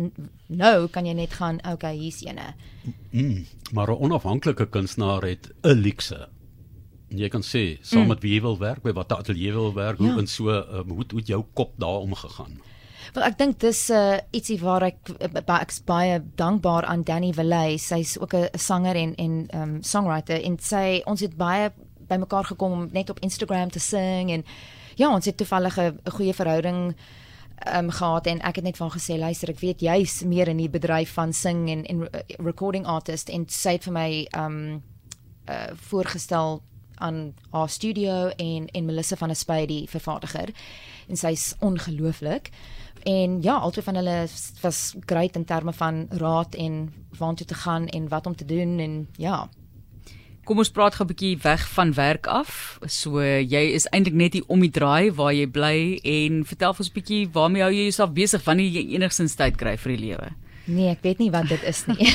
nou 0.49 0.89
kan 0.89 1.07
jy 1.07 1.13
net 1.15 1.33
gaan 1.33 1.61
okay 1.73 1.97
hier's 1.97 2.23
ene 2.23 2.55
Mm, 3.13 3.47
maar 3.73 3.89
'n 3.91 3.99
onafhanklike 4.01 4.67
kunstenaar 4.71 5.23
het 5.23 5.49
'n. 5.63 6.29
En 7.11 7.19
jy 7.19 7.29
kan 7.29 7.43
sê 7.43 7.79
saam 7.83 8.03
mm. 8.03 8.09
met 8.09 8.21
wie 8.23 8.35
jy 8.35 8.41
wil 8.43 8.59
werk, 8.59 8.83
by 8.83 8.93
watter 8.93 9.17
ateljee 9.19 9.47
jy 9.47 9.53
wil 9.53 9.73
werk, 9.75 9.99
hoe 9.99 10.09
Ja. 10.09 10.19
en 10.19 10.27
so 10.27 10.49
um, 10.51 10.89
hoe 10.91 11.05
hoe 11.11 11.21
jou 11.23 11.45
kop 11.55 11.73
daar 11.79 12.01
omgegaan. 12.01 12.59
Wel 13.15 13.25
ek 13.25 13.39
dink 13.39 13.59
dis 13.61 13.91
uh, 13.91 14.19
ietsie 14.33 14.59
waar 14.61 14.83
ek 14.83 14.97
ba- 15.47 15.61
ek's 15.61 15.81
baie 15.85 16.23
dankbaar 16.37 16.85
aan 16.85 17.03
Danny 17.05 17.33
Valley. 17.33 17.77
Sy's 17.77 18.19
ook 18.19 18.35
'n 18.35 18.49
sanger 18.59 18.97
en 18.97 19.15
en 19.15 19.49
um 19.55 19.83
songwriter 19.83 20.43
en 20.43 20.59
sy 20.59 21.03
ons 21.07 21.21
het 21.21 21.37
baie 21.37 21.71
bymekaar 22.09 22.45
gekom 22.45 22.73
om 22.73 22.89
net 22.93 23.11
op 23.11 23.21
Instagram 23.21 23.71
te 23.71 23.81
sing 23.81 24.31
en 24.31 24.45
ja, 24.95 25.15
ons 25.15 25.25
het 25.25 25.37
toevallig 25.37 25.79
'n 25.79 26.01
goeie 26.11 26.35
verhouding 26.35 26.97
um 27.77 27.91
gehad 27.91 28.27
en 28.27 28.41
ek 28.41 28.55
het 28.55 28.65
net 28.65 28.77
van 28.77 28.91
gesê 28.91 29.19
luister 29.19 29.51
ek 29.51 29.61
weet 29.61 29.81
jy's 29.81 30.23
meer 30.23 30.49
in 30.49 30.57
die 30.57 30.71
bedryf 30.71 31.13
van 31.13 31.33
sing 31.33 31.71
en 31.71 31.85
en 31.85 32.01
uh, 32.01 32.21
recording 32.39 32.87
artist 32.87 33.29
en 33.29 33.47
het 33.47 33.85
vir 33.85 33.93
my 33.93 34.29
um 34.37 34.83
uh 35.49 35.71
voorgestel 35.75 36.63
aan 36.95 37.35
haar 37.51 37.69
studio 37.69 38.29
en 38.29 38.67
en 38.67 38.85
Melissa 38.85 39.17
van 39.17 39.29
der 39.29 39.37
Spy 39.37 39.67
die 39.67 39.89
vervaardiger. 39.89 40.49
En 41.09 41.17
sy's 41.17 41.55
ongelooflik. 41.59 42.51
En 43.03 43.43
ja, 43.43 43.57
albei 43.57 43.83
van 43.83 43.95
hulle 43.95 44.27
was 44.61 44.95
great 45.07 45.37
in 45.37 45.45
terme 45.45 45.73
van 45.73 46.07
raad 46.09 46.55
en 46.55 46.95
waartoe 47.19 47.47
te 47.47 47.55
gaan 47.55 47.87
en 47.87 48.09
wat 48.09 48.27
om 48.27 48.37
te 48.37 48.45
doen 48.45 48.79
en 48.79 49.09
ja. 49.17 49.49
Kom 50.45 50.61
ons 50.61 50.71
praat 50.71 50.95
gou 50.95 51.05
'n 51.05 51.09
bietjie 51.09 51.39
weg 51.43 51.69
van 51.73 51.93
werk 51.95 52.27
af. 52.27 52.79
So 52.87 53.21
jy 53.21 53.73
is 53.73 53.87
eintlik 53.91 54.15
net 54.15 54.33
hier 54.33 54.45
om 54.47 54.61
die 54.61 54.71
draai 54.71 55.13
waar 55.13 55.33
jy 55.33 55.47
bly 55.47 56.01
en 56.05 56.45
vertel 56.45 56.75
ons 56.79 56.91
'n 56.91 56.95
bietjie 56.95 57.29
waarmee 57.33 57.63
hou 57.63 57.73
jy 57.73 57.83
jouself 57.89 58.13
besig 58.13 58.45
wanneer 58.45 58.69
jy 58.69 58.95
enigsins 58.95 59.37
tyd 59.37 59.57
kry 59.57 59.77
vir 59.77 59.97
die 59.97 60.07
lewe? 60.07 60.29
Nee, 60.67 60.91
ek 60.91 61.03
weet 61.03 61.19
nie 61.19 61.31
wat 61.31 61.49
dit 61.49 61.63
is 61.63 61.87
nie. 61.87 62.09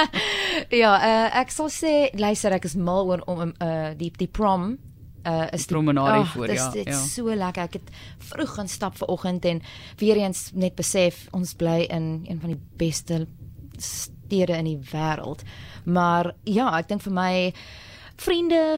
ja, 0.82 0.92
uh, 0.96 1.40
ek 1.40 1.50
sal 1.50 1.68
sê 1.68 2.10
luister 2.16 2.52
ek 2.52 2.64
is 2.64 2.76
mal 2.76 3.06
oor 3.06 3.22
om 3.26 3.52
uh, 3.60 3.92
die 3.96 4.12
die 4.16 4.28
prom 4.28 4.78
uh 5.26 5.46
is 5.52 5.66
die 5.66 5.74
promenade 5.74 6.20
oh, 6.20 6.30
voor 6.32 6.46
dis, 6.46 6.60
ja. 6.60 6.70
Dit 6.70 6.86
is 6.86 6.94
ja. 6.94 7.06
so 7.06 7.34
lekker. 7.34 7.62
Ek 7.68 7.72
het 7.72 7.90
vroeg 8.18 8.54
gaan 8.56 8.68
stap 8.68 8.96
ver 8.96 9.08
oggend 9.08 9.44
en 9.44 9.60
weer 10.00 10.16
eens 10.16 10.50
net 10.54 10.74
besef 10.76 11.26
ons 11.36 11.54
bly 11.54 11.84
in 11.88 12.24
een 12.28 12.40
van 12.40 12.54
die 12.54 12.60
beste 12.76 13.26
stede 14.30 14.56
in 14.56 14.68
die 14.70 14.78
wêreld. 14.92 15.42
Maar 15.84 16.34
ja, 16.46 16.70
ek 16.78 16.88
dink 16.92 17.02
vir 17.02 17.16
my 17.16 17.32
vriende 18.20 18.76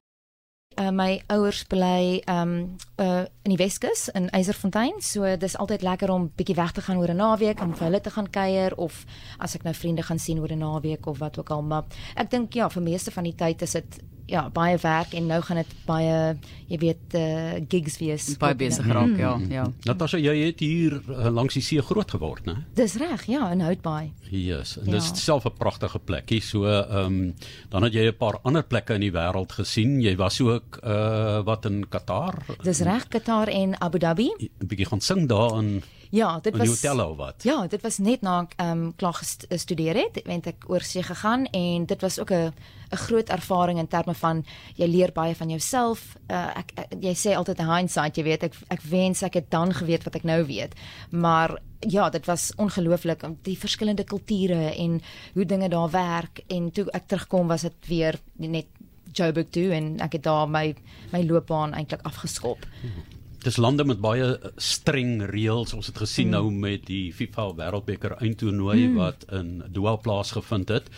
uh, 0.78 0.90
my 0.90 1.20
ouers 1.32 1.64
bly 1.68 2.22
um 2.30 2.76
uh, 2.96 3.24
in 3.44 3.52
die 3.52 3.60
Weskus 3.60 4.08
in 4.16 4.30
Eiserfontein, 4.32 5.00
so 5.04 5.28
dis 5.36 5.56
altyd 5.60 5.84
lekker 5.84 6.12
om 6.12 6.30
bietjie 6.36 6.56
weg 6.56 6.72
te 6.72 6.84
gaan 6.86 7.00
oor 7.00 7.12
'n 7.12 7.20
naweek 7.20 7.60
om 7.60 7.74
vir 7.74 7.86
hulle 7.88 8.00
te 8.00 8.10
gaan 8.10 8.30
kuier 8.30 8.74
of 8.76 9.04
as 9.38 9.54
ek 9.54 9.64
nou 9.64 9.74
vriende 9.74 10.02
gaan 10.02 10.18
sien 10.18 10.40
oor 10.40 10.52
'n 10.52 10.58
naweek 10.64 11.06
of 11.06 11.18
wat 11.18 11.38
ook 11.38 11.50
al, 11.50 11.62
maar 11.62 11.84
ek 12.16 12.30
dink 12.30 12.54
ja, 12.54 12.68
vir 12.70 12.82
meeste 12.82 13.10
van 13.10 13.24
die 13.24 13.36
tyd 13.36 13.62
is 13.62 13.72
dit 13.72 14.00
ja, 14.26 14.48
baie 14.50 14.78
werk 14.82 15.14
en 15.14 15.26
nou 15.26 15.40
gaan 15.42 15.56
dit 15.56 15.74
baie 15.86 16.36
jy 16.72 16.78
weet 16.80 17.16
uh, 17.18 17.60
gigs 17.68 17.98
wees. 18.00 18.28
Baie 18.40 18.56
besig 18.56 18.86
raak, 18.88 19.16
ja, 19.18 19.34
mm. 19.36 19.50
ja. 19.52 19.66
Natasha, 19.88 20.20
jy 20.22 20.34
het 20.46 20.62
hier 20.64 20.98
uh, 21.00 21.28
langs 21.32 21.56
die 21.58 21.64
see 21.64 21.82
groot 21.84 22.10
geword, 22.14 22.46
né? 22.48 22.56
Dis 22.78 22.96
reg, 23.00 23.26
ja, 23.28 23.50
in 23.52 23.64
Houtbaai. 23.64 24.12
Yes, 24.30 24.78
en 24.80 24.88
ja. 24.88 24.96
dis 24.96 25.10
self 25.20 25.46
'n 25.46 25.56
pragtige 25.58 25.98
plekkie. 25.98 26.40
So, 26.40 26.64
ehm 26.66 27.06
um, 27.06 27.34
dan 27.70 27.82
het 27.82 27.92
jy 27.92 28.08
'n 28.08 28.16
paar 28.16 28.38
ander 28.42 28.62
plekke 28.62 28.94
in 28.94 29.00
die 29.00 29.12
wêreld 29.12 29.52
gesien. 29.52 30.00
Jy 30.00 30.16
was 30.16 30.40
ook 30.40 30.80
uh 30.82 31.42
wat 31.44 31.66
in 31.66 31.88
Qatar? 31.88 32.34
Dis 32.62 32.80
reg, 32.80 33.08
Qatar 33.08 33.48
en 33.48 33.80
Abu 33.80 33.98
Dhabi. 33.98 34.30
'n 34.38 34.66
Bietjie 34.66 34.86
gaan 34.86 35.00
sing 35.00 35.28
daar 35.28 35.58
in 35.58 35.82
Ja, 36.12 36.38
dit 36.40 36.56
was 36.56 36.68
hotel 36.68 37.10
of 37.10 37.16
wat? 37.16 37.42
Ja, 37.42 37.66
dit 37.66 37.80
was 37.80 37.96
net 37.98 38.20
na 38.20 38.42
ek 38.44 38.52
ehm 38.60 38.70
um, 38.70 38.88
klaar 39.00 39.16
gestudeer 39.16 39.96
het, 39.96 40.18
het 40.28 40.46
ek 40.50 40.66
oor 40.68 40.84
see 40.84 41.00
gegaan 41.02 41.46
en 41.56 41.86
dit 41.88 42.00
was 42.04 42.18
ook 42.20 42.30
'n 42.30 42.52
'n 42.92 42.96
groot 42.96 43.28
ervaring 43.28 43.78
in 43.78 43.88
terme 43.88 44.14
van 44.14 44.44
jy 44.76 44.86
leer 44.86 45.12
baie 45.12 45.34
van 45.34 45.48
jouself. 45.48 46.16
Uh, 46.28 46.58
ek, 46.58 46.72
ek 46.74 46.92
jy 47.00 47.14
sê 47.14 47.34
altyd 47.36 47.60
'n 47.60 47.74
hindsight, 47.76 48.16
jy 48.16 48.24
weet 48.24 48.42
ek 48.42 48.54
ek 48.68 48.82
wens 48.82 49.22
ek 49.22 49.34
het 49.34 49.50
dan 49.50 49.72
geweet 49.74 50.04
wat 50.04 50.14
ek 50.14 50.24
nou 50.24 50.44
weet. 50.44 50.74
Maar 51.10 51.58
ja, 51.80 52.10
dit 52.10 52.26
was 52.26 52.52
ongelooflik 52.56 53.22
om 53.22 53.38
die 53.42 53.58
verskillende 53.58 54.04
kulture 54.04 54.74
en 54.76 55.00
hoe 55.34 55.46
dinge 55.46 55.68
daar 55.68 55.90
werk 55.90 56.44
en 56.46 56.70
toe 56.70 56.90
ek 56.92 57.06
terugkom 57.06 57.46
was 57.48 57.62
dit 57.62 57.86
weer 57.86 58.20
net 58.36 58.66
Joburg 59.12 59.48
toe 59.50 59.72
en 59.72 60.00
ek 60.00 60.12
het 60.12 60.22
daar 60.22 60.48
my 60.48 60.74
my 61.12 61.22
loopbaan 61.22 61.72
eintlik 61.72 62.02
afgeskop. 62.02 62.66
Mhm. 62.82 63.21
Dis 63.42 63.58
lande 63.58 63.84
met 63.84 64.00
baie 64.02 64.36
eh, 64.36 64.52
streng 64.56 65.22
reëls. 65.30 65.74
Ons 65.74 65.90
het 65.90 65.98
gesien 65.98 66.30
mm. 66.30 66.36
nou 66.36 66.50
met 66.50 66.86
die 66.86 67.10
FIFA 67.14 67.48
Wêreldbeker 67.58 68.16
eindtoernooi 68.20 68.86
mm. 68.86 68.94
wat 69.00 69.26
in 69.34 69.62
Doha 69.74 69.96
plaasgevind 69.96 70.70
het. 70.70 70.88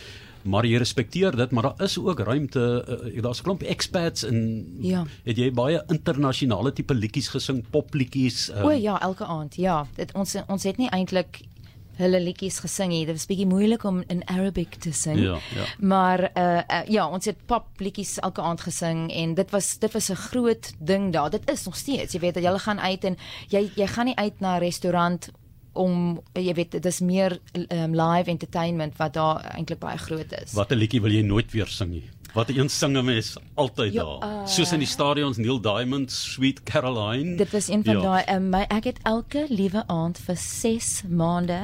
Maar 0.45 0.67
jy 0.69 0.77
respekteer 0.77 1.33
dit, 1.33 1.51
maar 1.57 1.71
daar 1.71 1.81
is 1.87 1.95
ook 1.97 2.19
ruimte. 2.21 2.85
Uh, 2.85 3.21
Daar's 3.21 3.39
'n 3.41 3.43
klomp 3.43 3.63
expats 3.63 4.23
en 4.23 4.65
ja. 4.77 5.05
het 5.23 5.37
jy 5.37 5.49
baie 5.51 5.83
internasionale 5.87 6.73
tipe 6.73 6.93
liedjies 6.93 7.31
gesing, 7.33 7.63
popliedjies? 7.69 8.49
Um, 8.49 8.65
o 8.65 8.69
ja, 8.69 9.01
elke 9.01 9.25
aand. 9.25 9.55
Ja, 9.55 9.87
dit 9.95 10.13
ons 10.13 10.35
ons 10.47 10.63
het 10.63 10.77
nie 10.77 10.89
eintlik 10.89 11.41
hulle 11.97 12.19
liedjies 12.19 12.59
gesing 12.59 12.91
het. 12.91 13.07
Dit 13.07 13.15
was 13.15 13.25
bietjie 13.29 13.47
moeilik 13.47 13.83
om 13.83 14.03
in 14.07 14.23
Arabic 14.27 14.75
te 14.75 14.91
sing. 14.91 15.19
Ja, 15.19 15.37
ja. 15.55 15.65
Maar 15.79 16.29
uh, 16.33 16.57
uh 16.57 16.81
ja, 16.87 17.07
ons 17.09 17.25
het 17.25 17.37
pop 17.45 17.65
liedjies 17.77 18.17
elke 18.19 18.41
aand 18.41 18.61
gesing 18.61 19.11
en 19.13 19.33
dit 19.33 19.51
was 19.51 19.77
dit 19.79 19.91
was 19.93 20.09
'n 20.09 20.15
groot 20.15 20.73
ding 20.79 21.13
daar. 21.13 21.29
Dit 21.29 21.51
is 21.51 21.65
nog 21.65 21.75
steeds. 21.75 22.13
Jy 22.13 22.19
weet 22.19 22.33
dat 22.33 22.43
jy 22.43 22.57
gaan 22.57 22.79
uit 22.79 23.03
en 23.03 23.17
jy 23.47 23.71
jy 23.75 23.87
gaan 23.87 24.05
nie 24.05 24.15
uit 24.15 24.39
na 24.39 24.55
'n 24.55 24.59
restaurant 24.59 25.29
om 25.75 26.19
jy 26.33 26.53
weet 26.57 26.75
dit 26.77 26.85
is 26.85 26.99
meer 27.03 27.37
um, 27.53 27.95
live 27.95 28.31
entertainment 28.31 28.95
wat 28.97 29.15
daar 29.17 29.43
eintlik 29.53 29.79
baie 29.79 29.97
groot 29.99 30.35
is. 30.41 30.53
Watter 30.57 30.79
liedjie 30.79 31.01
wil 31.03 31.13
jy 31.13 31.23
nooit 31.27 31.51
weer 31.51 31.69
sing 31.71 31.91
nie? 31.91 32.05
Wat 32.35 32.49
een 32.51 32.69
singe 32.69 33.01
mens 33.03 33.35
altyd 33.55 33.93
ja, 33.93 34.03
daar. 34.03 34.41
Uh, 34.41 34.47
Soos 34.47 34.73
in 34.75 34.81
die 34.83 34.89
stadions 34.91 35.37
Neil 35.39 35.61
Diamond, 35.63 36.11
Sweet 36.11 36.63
Caroline. 36.67 37.37
Dit 37.39 37.51
was 37.51 37.69
een 37.71 37.83
van 37.83 37.95
ja. 37.95 38.01
daai 38.01 38.35
um, 38.35 38.49
my 38.51 38.65
ek 38.67 38.89
het 38.91 38.99
elke 39.07 39.45
liewe 39.49 39.85
aand 39.87 40.19
vir 40.19 40.39
6 40.39 40.89
maande 41.07 41.59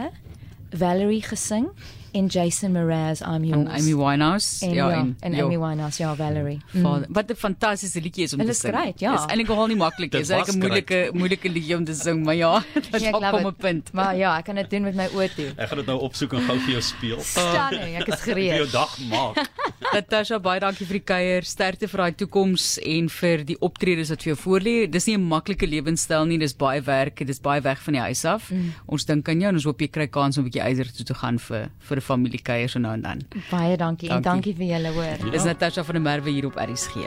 Valerie 0.71 1.23
gesing 1.27 1.67
en 2.11 2.27
Jason 2.27 2.71
Mraz 2.71 3.21
I'm 3.21 3.43
yours. 3.43 3.67
En 3.67 3.67
Amy 3.67 3.95
Winehouse. 3.95 4.65
En, 4.65 4.73
ja, 4.73 4.89
ja, 4.89 4.99
en, 4.99 5.15
en 5.19 5.33
Amy 5.33 5.59
Winehouse, 5.59 6.01
ja, 6.01 6.15
Valerie. 6.15 6.59
Mm. 6.71 7.05
Wat 7.09 7.31
'n 7.31 7.35
fantastiese 7.35 8.01
liedjie 8.01 8.23
is 8.23 8.33
om 8.33 8.45
te 8.45 8.53
sing. 8.53 8.73
Great, 8.73 8.99
ja. 8.99 9.13
Is 9.13 9.25
eintlik 9.25 9.47
nogal 9.47 9.67
nie 9.67 9.75
maklik 9.75 10.11
nie. 10.11 10.21
Is 10.21 10.29
'n 10.29 10.59
moeilike 10.59 11.09
moeilike 11.13 11.49
liedjie 11.49 11.75
om 11.75 11.85
te 11.85 11.93
sing, 11.93 12.23
maar 12.23 12.35
ja, 12.35 12.63
dit 12.91 13.01
ja, 13.01 13.11
kom 13.11 13.23
op 13.23 13.45
'n 13.45 13.55
punt. 13.55 13.93
Maar 13.93 14.15
ja, 14.15 14.37
ek 14.37 14.45
kan 14.45 14.55
dit 14.55 14.69
doen 14.69 14.81
met 14.81 14.95
my 14.95 15.07
oë 15.07 15.29
toe. 15.35 15.49
Ek 15.55 15.67
gaan 15.67 15.77
dit 15.77 15.85
nou 15.85 15.99
opsoek 15.99 16.33
en 16.33 16.41
gou 16.41 16.57
vir 16.59 16.71
jou 16.71 16.81
speel. 16.81 17.19
Stunning, 17.21 17.95
ek 18.01 18.07
is 18.07 18.21
gereed. 18.29 18.49
Vir 18.51 18.65
jou 18.65 18.71
dag 18.71 18.97
maak. 19.09 19.49
Natasha, 19.95 20.39
baie 20.39 20.59
dankie 20.59 20.85
vir 20.85 20.99
die 20.99 21.05
kuier. 21.05 21.43
Sterkte 21.43 21.87
vir 21.87 21.97
daai 21.97 22.15
toekoms 22.15 22.77
en 22.79 23.09
vir 23.09 23.43
die 23.43 23.57
optredes 23.59 24.09
wat 24.09 24.23
vir 24.23 24.33
jou 24.33 24.39
voorlê. 24.39 24.75
Dis 24.89 25.07
nie 25.07 25.17
'n 25.17 25.27
maklike 25.27 25.67
lewenstyl 25.67 26.25
nie, 26.25 26.37
dis 26.37 26.53
baie 26.53 26.81
werk, 26.81 27.25
dis 27.25 27.39
baie 27.39 27.61
weg 27.61 27.81
van 27.81 27.93
die 27.93 28.01
huis 28.01 28.25
af. 28.25 28.51
Mm. 28.51 28.73
Ons 28.87 29.05
dink 29.05 29.27
aan 29.29 29.41
jou 29.41 29.49
en 29.49 29.55
ons 29.55 29.65
hoop 29.65 29.81
jy 29.81 29.87
kry 29.87 30.07
kans 30.07 30.37
om 30.37 30.43
'n 30.43 30.49
bietjie 30.49 30.63
eiser 30.63 30.87
toe 30.91 31.05
te 31.05 31.13
gaan 31.13 31.39
vir 31.39 31.69
vir 31.79 32.00
'n 32.01 32.07
familiekuier 32.09 32.69
so 32.69 32.79
nou 32.79 32.93
en 32.93 33.01
dan. 33.01 33.21
Baie 33.49 33.77
dankie, 33.77 34.09
dankie. 34.09 34.09
en 34.09 34.21
dankie 34.21 34.55
vir 34.55 34.73
julle 34.73 34.93
hoor. 34.97 35.17
Ja. 35.25 35.31
Dis 35.31 35.43
Natasha 35.43 35.83
van 35.83 35.93
der 35.93 36.03
Merwe 36.03 36.29
hier 36.29 36.45
op 36.45 36.55
RSG. 36.55 37.05